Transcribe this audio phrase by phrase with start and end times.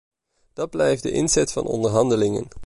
[0.53, 2.47] Dat blijft de inzet van onderhandelingen.